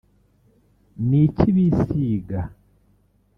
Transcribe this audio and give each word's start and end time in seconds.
Ni 1.07 1.19
iki 1.27 1.47
bisiga 1.55 2.39